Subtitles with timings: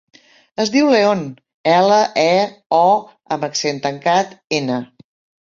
[0.61, 1.21] Es diu León:
[1.73, 2.33] ela, e,
[2.79, 2.89] o
[3.37, 4.81] amb accent tancat, ena.